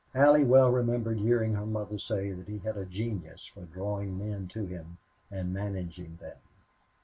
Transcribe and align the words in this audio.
Allie 0.15 0.43
well 0.43 0.71
remembered 0.71 1.19
hearing 1.19 1.53
her 1.53 1.65
mother 1.67 1.99
say 1.99 2.31
that 2.31 2.47
he 2.47 2.57
had 2.57 2.75
a 2.75 2.85
genius 2.87 3.45
for 3.45 3.65
drawing 3.65 4.17
men 4.17 4.47
to 4.47 4.65
him 4.65 4.97
and 5.29 5.53
managing 5.53 6.15
them. 6.15 6.37